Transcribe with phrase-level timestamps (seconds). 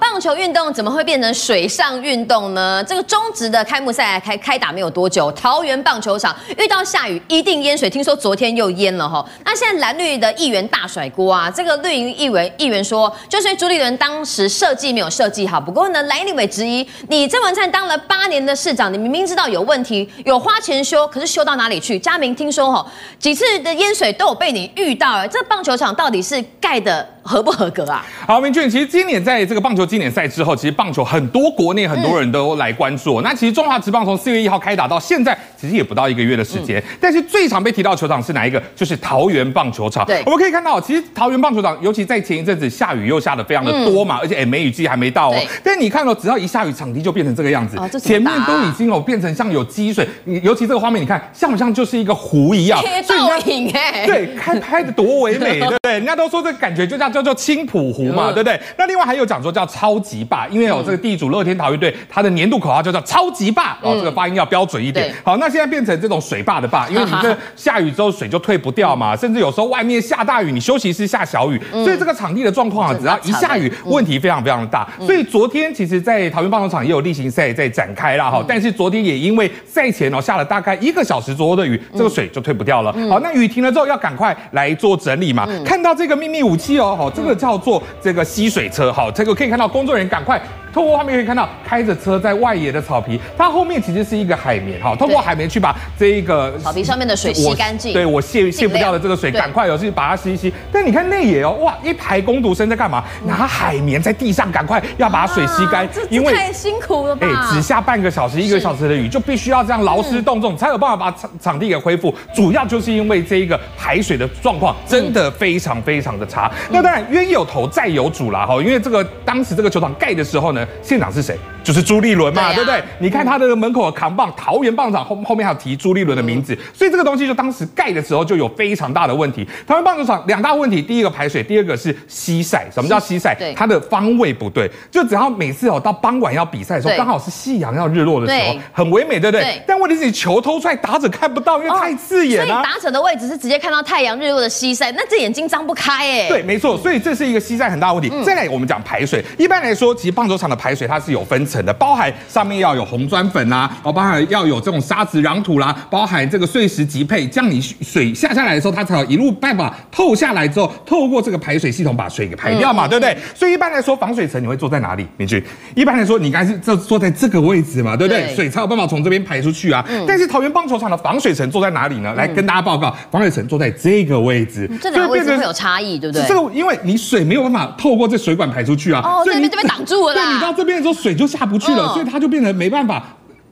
[0.00, 2.82] 棒球运动怎么会变成水上运动呢？
[2.82, 9.24] 这个中职的开幕赛开开打没有多久，桃园棒球场遇到下雨一定淹水，听说昨天又淹了哈。
[9.44, 15.60] 那现在蓝绿的议员大甩锅啊，这个绿营议员议员说，就是朱立伦当时设计没有设计好。
[15.60, 21.96] 不过呢，蓝立委质疑，你郑文灿当了八年的市长，你明明知道有问题，有花钱修，可是修到哪里去？
[21.96, 22.84] 佳明听说哈，
[23.20, 28.04] 几次的淹水都有被你遇到，这棒球场到底是盖的合不合格啊？
[28.26, 33.20] 好，明俊，其实今年在这个棒球经典赛之后，其实棒球很多国内很多人都来关注。
[33.20, 36.78] 嗯、那其实中华职棒从四月一号开打到现在，其实也不到一个月的时间。
[36.80, 38.62] 嗯、但是最常被提到的球场是哪一个？
[38.74, 40.06] 就是桃园棒球场。
[40.06, 45.32] 对，我们可以看到，其实桃园棒球场，尤其在前一阵子下雨又下的非常的多嘛，嗯、而且哎梅雨季还没到哦。
[45.32, 50.06] 对但是你看到，只要一下雨，场地就变成这个样子，哦、前面都已经有变成像有积水。
[50.24, 52.80] 你尤其这个画面，你看像不像就是一个湖一样？
[52.80, 54.06] 贴照影哎。
[54.06, 55.92] 对，开拍的多唯美，对不对？
[55.92, 58.58] 人家都说这感觉就叫叫做青浦湖嘛，对不对？
[58.78, 60.76] 那另外还有讲说叫超级霸，因为有。
[60.86, 65.12] 这个地主乐天桃园队，它的年度口号就叫超级霸哦，这个发音要标准一点。
[65.24, 74.88] 好，那现在变成这种水坝的坝，因为你 这下雨之后水就退不掉嘛，甚至有时候外面下大雨，你休息室下小雨，所以这个场地的状况啊，只要一下雨，问题非常非常的大。
[75.00, 82.92] 所以昨天其实，在桃园棒球场也有例行赛在展开了哈，但是昨天也因为赛前哦下了大概一个小时左右的雨，这个水就退不掉了。
[83.08, 85.48] 好，那雨停了之后要赶快来做整理嘛。
[85.64, 90.40] 看到这个秘密武器哦，这个叫做这个吸水车，好，这个可以看到工作人员赶快。
[90.76, 94.94] 透过画面可以看到，开着车在外野的草皮，它后面其实是一个海绵哈。
[94.94, 97.94] 透过海绵去把这一个草皮上面的水吸干净。
[97.94, 100.52] 对，我卸卸不掉的这个水，赶快有去把它吸一吸。
[100.70, 103.02] 但你看内野哦，哇，一排工读生在干嘛？
[103.24, 107.26] 拿海绵在地上赶快要把水吸干，因为太辛苦了吧？
[107.26, 112.14] 哎，只下半个小时、一个小时的雨，就必须要这样劳师动众，才有办法把场场地给恢复。
[112.34, 116.52] 主要就是因为这一个排水的状况真的非常非常的差。
[116.70, 121.36] 那当然冤有头债有主啦哈，因为这个当时这个球场盖的时候呢，县长是谁？
[121.64, 122.80] 就是朱立伦嘛，对不对？
[123.00, 129.44] 你看他的门口的扛棒，桃园棒场后后面还有提朱立伦的名字，所以这个东西就当时盖的时候就有非常大的问题。
[129.66, 132.68] 桃园棒球场两大问题，第一个排水，第二个是西晒。
[132.72, 133.36] 什么叫西晒？
[133.56, 139.60] 它的方位不对，就只要每次哦到傍晚要比赛的时候，刚好是夕阳要日落的时候，很唯美，对不对？
[139.66, 142.46] 但问题是你球偷出来，打者看不到，因为太刺眼了。
[142.46, 146.28] 所以打者的位置是直接看到太阳日落的西晒，那这眼睛张不开哎。
[146.28, 148.12] 对，没错，所以这是一个西晒很大的问题。
[148.24, 152.12] 再来我们讲排水，一般来说，其实棒球场的排水它是有分层的，包含。
[152.28, 163.16] 上面要有红砖粉啦，哦，包含要有这种沙子壤土啦，包含这个碎石级配，这样你水下下来的时候，它才有一路办法透下来之后，透过这个排水系统把水给排掉嘛，对不对？
[163.34, 165.06] 所以一般来说，防水层你会坐在哪里？
[165.16, 165.42] 明君，
[165.74, 168.34] 一般来说，你应该是坐坐在这个位置嘛，对不对？
[168.34, 169.84] 水才有办法从这边排出去啊。
[170.06, 172.12] 但是桃园棒球场的防水层坐在哪里呢？
[172.14, 176.26] 来跟大家报告，防水层坐在这个位置，这两个位置会有差异，对不对？
[176.28, 183.02] 这个因为你水没有办法透过这水管排出去啊，哦，所以你这边挡住了， 对，你到这边的时候水就下不去了，所以它就变成没办法。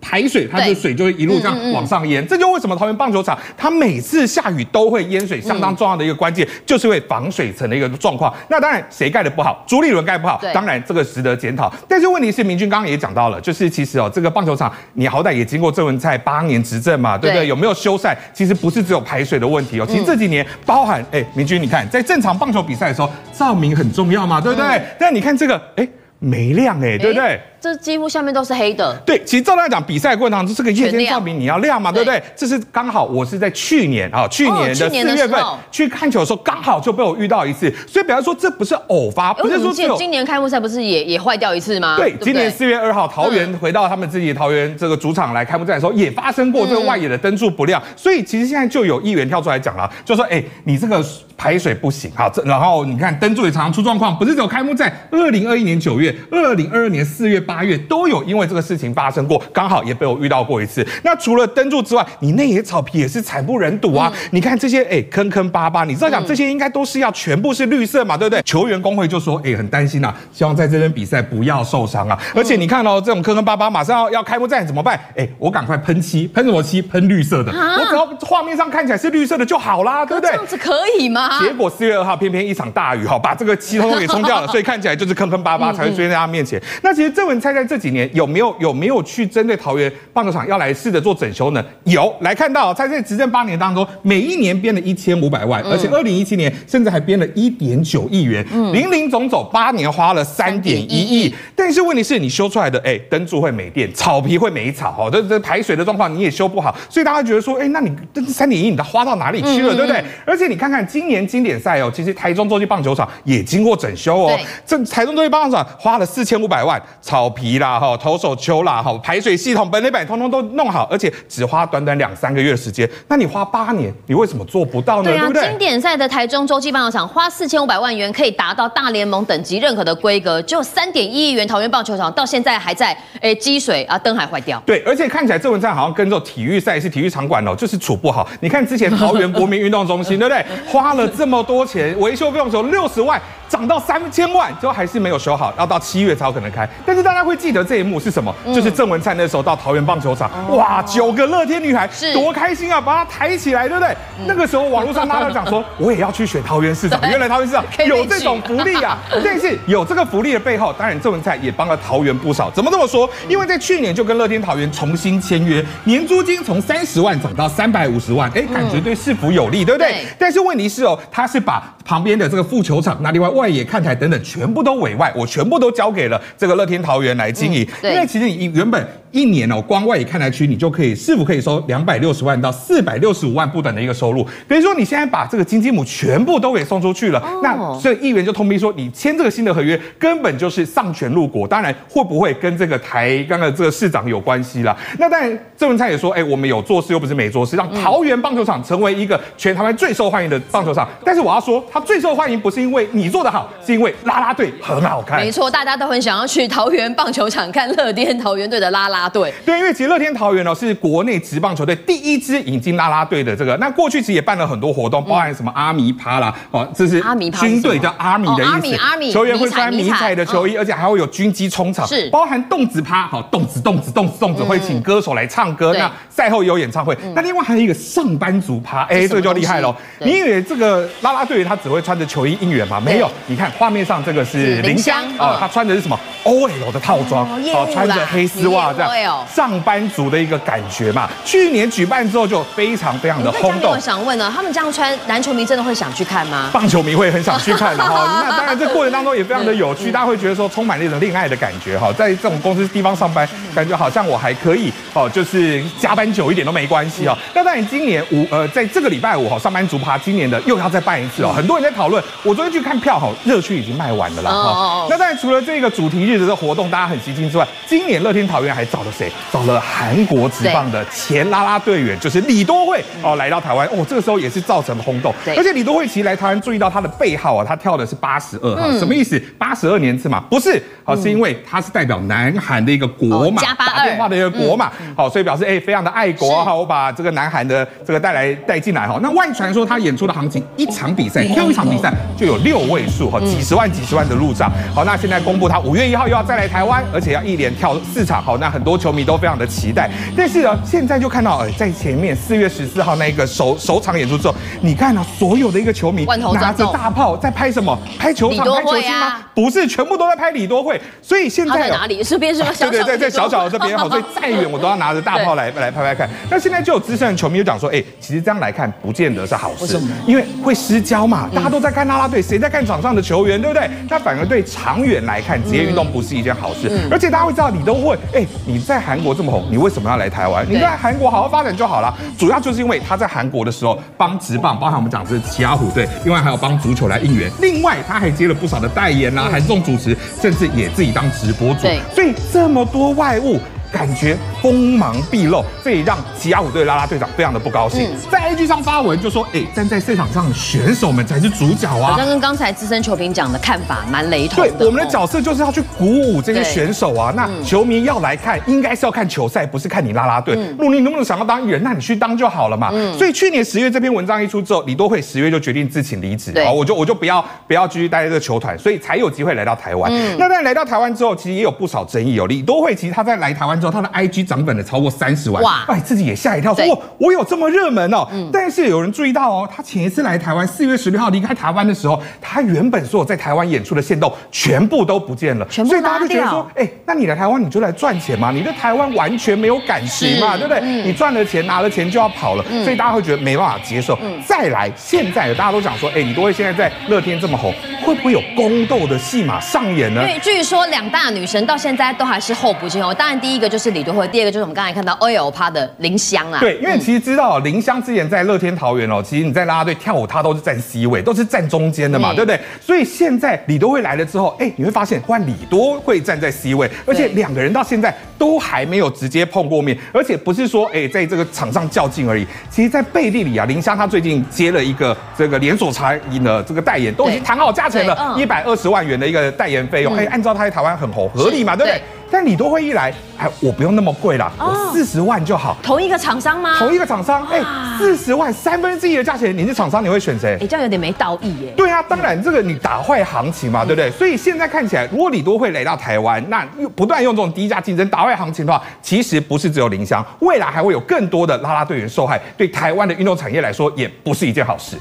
[0.07, 8.31] 排水，它的水就会一路这样往上淹，这就为什么桃园棒球场它每次下雨都会淹水，相当重要的一个关键就是因为防水层的一个状况。
[8.51, 11.73] 那当然谁盖的不好，朱立伦盖不好，当然这个值得检讨。
[11.89, 17.49] 但是问题是，明君刚刚也讲到了，就是其实哦，这个棒球场你好歹也经过郑文灿八年执政嘛，对不对？
[17.49, 18.15] 有没有修缮？
[18.35, 24.83] 其实不是只有排水的问题哦，其实这几年包含哎，明君你看在正常棒球比赛的时候，照明很重要嘛，对不对？
[24.99, 25.89] 但你看这个哎，
[26.25, 27.41] 没亮哎，对不对？
[27.65, 28.95] 这几乎下面都是黑的。
[29.07, 32.23] 对，其实照来讲，比赛过程当中，这个夜间照明你要亮嘛，对不对？
[32.37, 37.73] 这是刚好我是在去年啊，去年的四月份去看球的时候，刚好就被我遇到一次。
[37.89, 41.97] 所以，比方说，这不是偶发，不是说今今年开幕赛不是也也坏掉一次吗？
[41.97, 47.83] 对，今年四月二号，桃园回到他们自己的桃园这个主场来开幕战的时候，也发生过这个外野的灯柱不亮。
[47.97, 51.03] 所以，其实现在就有议员跳出来讲了，就说：“哎，你这个
[51.35, 60.87] 排水不行啊。”这然后你看灯柱也常常出状况，不是只有开幕战，二零二一年九月、二零二二年四月、八月都有因为这个事情发生过，刚好也被我遇到过一次。
[61.03, 64.11] 那除了灯柱之外，你那野草皮也是惨不忍睹啊！
[64.15, 68.43] 嗯、你看这些哎坑坑巴巴，你知道讲这些应该都是要全部是绿色嘛，对不对？
[68.43, 72.19] 球员工会就说哎很担心呐、啊，希望在这边比赛不要受伤啊。
[72.35, 74.99] 而且你看哦，这种坑坑巴巴，马上要要开幕战怎么办？
[75.17, 76.81] 哎，我赶快喷漆，喷什么漆？
[76.81, 80.31] 喷绿色的，啊、我只要画面上看起来是绿色的就好啦，对不对？
[80.31, 81.41] 这样子可以吗？
[81.41, 86.59] 结果四月二号偏偏一场大雨哈，把这个漆通通给冲掉了， 所以看起来就是坑坑巴巴才会出现在他面前。
[86.59, 88.55] 嗯嗯那其实这文灿在这几年有没有？
[88.61, 91.63] 有没有去针对桃园棒球场要来试着做整修呢？
[91.85, 98.43] 有，来看到在这执政八年当中，每一年编了一千五百万，而且二零一七年甚至还编了一点九亿元，
[98.73, 101.35] 零零总总八年花了三点一亿。
[101.55, 110.03] 但是问题是你修出来的，哎，灯柱会没电，草皮会没草，哦，这这排水的状况你也修不好，所以大家觉得说，哎，那你这三点一你都花到哪里去了，嗯、对不对？
[110.25, 125.11] 而且你看看今年经典赛哦，其实台中洲际棒球场也经过整修哦，这台中洲际棒球场花了四千五百万，草皮啦，哈，投手丘啦，哈，排水系统、本垒板通通都弄好，而且只花短短两三个月的时间，那你花八年，你为什么做不到呢？
[125.11, 125.49] 对，啊、对不对？
[125.49, 134.63] 经典赛的台中洲际棒球场花四千五百万元可以达到大联盟等级认可的规格，就三点一亿元桃园棒球场到现在还在诶积水啊，灯还坏掉。
[134.67, 138.29] 对，而且看起来这文灿好像跟这种体育赛事、体育场馆哦，就是处不好。
[138.41, 140.45] 你看之前桃园国民运动中心，对不对？
[140.67, 143.21] 花了这么多钱，维修费用只有六十万。
[143.47, 146.69] 涨到三千万，最后还是没有修好，要到七月才有可能开。
[146.85, 148.35] 但是大家会记得这一幕是什么？
[148.45, 153.97] 嗯、就是郑文灿那时候到桃园棒球场，哦、哇，九个乐天女孩多开心啊，把她抬起来，对不对？
[154.19, 157.01] 嗯、那个时候网络上大家讲说， 我也要去选桃园市长。
[157.09, 158.99] 原来桃园市长 有这种福利啊！
[159.25, 162.51] 但是有这个福利的背后，当然郑文灿也帮了桃园不少。
[162.51, 163.09] 怎么这么说？
[163.29, 169.79] 因为在去年就跟乐天桃园重新签约，年租金从三十万涨到三百五十万，哎，感觉对市府有利，对不？
[169.79, 177.67] 对，但是问题是哦，他是把旁边的这个副球场，那另外外野看台等等，全部都委外，我全部都交给了这个乐天桃园来经营。
[177.83, 184.27] 嗯、因为其实你原本一年哦，光外野看台区你就可以，是否可以收两百六十万到四百六十五万不等的一个收入。
[184.49, 191.47] 等于说你现在把这个金鸡母全部都给送出去了，哦、那所以议员就通逼说，你签这个新的合约根本就是丧权入国。
[191.47, 194.77] 当然会不会跟这个台刚刚这个市长有关系啦？
[194.99, 200.89] 那当然郑文灿也说，哎，我们有做事又不是没做事，让桃园棒球场成为一个全台湾最受欢迎的棒球场。
[201.05, 205.21] 但是我要说，他最受欢迎不是因为你做得好，是因为啦啦队很好看。
[205.21, 209.33] 没错，大家都很想要去桃园棒球场看乐天桃园队的啦啦队。
[209.45, 213.57] 对，因为其实乐天桃园呢是国内职棒球队第一支引进啦啦队的这个。
[213.59, 217.03] 那过去其实也办了很多活动，包含什么阿弥趴啦，哦，这是
[217.41, 218.53] 军队叫阿米的意思。
[218.53, 226.97] 阿弥阿弥，球员会穿迷彩的球衣，而且还会有军机冲场，是包含动子趴，好，动子动子动子动子会请歌手来唱歌，那赛后也有演唱会。
[227.15, 229.75] 那另外还有一个上班族趴，哎，这个就厉害喽。
[230.01, 232.81] 你以为这个啦啦队他只会穿着球衣应援吗？
[232.81, 238.91] 没有，你看画面上这个是林香啊，他穿的是什么 OL 的套装，哦，穿着黑丝袜这样，
[239.33, 241.09] 上班族的一个感觉嘛。
[241.25, 243.73] 去年举办之后就非常非常的轰动。
[243.73, 246.51] 我想问呢，他们这样穿，篮球迷真的会想去看吗？
[246.53, 248.23] 棒球迷会很想去看的 哈。
[248.25, 251.93] 那当然，这过程当中也非常的有趣，大家会觉得说充满那种恋爱的感觉哈。
[251.93, 257.17] 在这种公司地方上班，感觉好像我还可以哦，就是加班久一点都没关系哦。
[257.35, 261.33] 那当然，今年五呃，在这个礼拜五哈，上班族趴今年的又要再办一次哦。
[261.35, 264.87] 很多人在讨论，我昨天去看票哈，热区已经卖完了啦哈。
[264.89, 269.11] 那当然，除了这个主题日的这活动大家很吸睛之外，今年乐天桃园还找了谁？
[269.33, 275.13] 找了韩国职棒的前啦啦队员，就是李多惠哦，来到台湾哦，这个时候也是造成了轰动。
[275.37, 279.21] 而且李多惠其实来台湾，注意到他的背号啊，他跳的是八十二号，什么意思？
[279.39, 280.21] 八十二年次嘛？
[280.31, 286.55] 不是，好，是因为他是代表南韩的一个国马，打电话的一个国马，好，所以表示哎，非常的爱国哈。
[286.55, 288.99] 我把这个南韩的这个带来带进来哈。
[289.03, 294.51] 那外传说他演出的行情，一场比赛跳一场比赛就有六位数哈，几十万几十万的入账。
[294.75, 298.23] 好，那现在公布他五月一号又要再来台湾，而且要一连跳四场。
[298.23, 299.91] 好，那很多球迷都非常的期待。
[300.17, 306.05] 但是呢，现在就看到哎，在前面四月十四号那个首首场演出之后，你看啊，所有的一个球迷
[306.35, 307.79] 拿着大炮在拍什么？
[307.99, 309.25] 拍球场、拍球星吗？
[309.35, 310.81] 不是，全部都在拍李多慧。
[311.03, 312.03] 所以现在在哪里？
[312.05, 312.51] 这边是吗？
[312.59, 316.09] 对对，在在小小的这边好，所以再远我都要拿着大炮来来拍拍看。
[316.31, 321.29] 那现在就有资深的球迷就讲说，哎，其实这样来看不见得是好事，因为会失焦嘛。
[321.35, 323.69] 大家都在看啦啦队，谁在看场上的球员，对不对？
[323.89, 326.71] 那反而对长远来看，职业运动不是一件好事。
[326.91, 330.45] 而且大家会知道，李多慧，哎，你在韩国这么红，你为什么要来台湾？
[330.49, 331.95] 你在韩国好好发展就好了。
[332.19, 337.31] 主要就是因为他在韩国的时候帮职棒，包含我们讲的是奇亚虎队，另外还有帮足球来应援。
[337.41, 341.69] 另外他还接了不少的代言啦，还送主持，甚至也自己当直播主。
[341.95, 343.39] 所以这么多外务。
[343.75, 354.51] 感觉锋芒毕露，这也让吉亚虎队啦啦队长非常的不高兴，在 IG 上发文就说：“哎，站在赛场上的选手们才是主角啊！”好像跟刚才资深球评讲的看法蛮雷同的。
[354.53, 357.13] 对，我们的角色就是要去鼓舞这些选手啊。
[357.17, 360.37] 那球迷要来看，应该是要看球赛，不是看你啦啦队。
[360.53, 362.71] 如果你能不能想要当艺人，那你去当就好了嘛。
[362.97, 369.91] 所以去年十月这篇文章一出之后，李多慧十月就决定自请离职，啊，我就我就不要不要继续待在这个球团，所以才有机会来到台湾。
[370.17, 372.27] 那在来到台湾之后，其实也有不少争议哦。
[372.29, 374.35] 李多慧其实他在来台湾之后，他的 IG 长。
[374.35, 375.65] 涨粉了超过三十万，哇！
[375.69, 378.05] 哎，自己也吓一跳，说哇，我有这么热门哦。
[378.13, 378.29] 嗯。
[378.33, 390.59] 但是有人注意到哦，他前一次来台湾，四月十六号离开台湾的时候，他原本所有在台湾演出的线动全部都不见了，全部所以大家就觉得说，哎，那你来台湾你就来赚钱嘛，你在台湾完全没有感情嘛，对不对？
[390.63, 393.97] 嗯、你赚了钱拿了钱就要跑了，嗯、所以大家会觉得没办法接受。
[394.03, 397.55] 嗯、再来，现在大家都讲说，哎，李多慧现在在乐天这么红，
[397.85, 400.03] 会不会有宫斗的戏码上演呢？
[400.03, 402.93] 因为据说两大女神到现在都还是候补金哦。
[402.93, 406.41] 当然，第一个就是李多慧，第二个就是我们刚才看到 OL 趴的林湘啊。
[406.41, 412.41] 对，因为其实知道林湘之前在乐天桃园哦，其实你在拉拉队跳舞，她都是站 C 位，都是站中间的嘛，嗯、对不对？
[412.61, 422.27] 所以现在李多慧来了之后，哎，你会发现换李多慧站在 C 位，而且两个人到现在都还没有直接碰过面，而且不是说哎在这个场上较劲而已。
[422.51, 429.95] 其实，在背地里啊，林湘她最近接了一个这个连锁茶饮的这个代言，都已经谈好价钱了，一百二十万元的一个代言费用。
[429.95, 431.81] 哎，按照她在台湾很红，合理嘛，对不对？
[432.11, 435.57] 但李多慧一来，哎，我不用那么贵啦，我四十万就好。
[435.63, 436.57] 同一个厂商吗？
[436.59, 437.43] 同一个厂商，哎，
[437.79, 440.39] 四十万三分之一的价钱，你是厂商，你会选谁？
[440.41, 441.53] 哎，这样有点没道义耶。
[441.57, 443.91] 对啊，当然这个你打坏行情嘛，对不对？
[443.91, 454.77] 所以现在看起来，如果李多慧来到台湾，那又不断用这种低价竞争打坏行情的话，其实不是只有林湘，未来还会有更多的拉拉队员受害，对台湾的运动产业来说，也不是一件好事。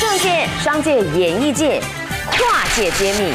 [0.00, 1.80] 政界、商界、演艺界，
[2.30, 3.34] 跨界揭秘。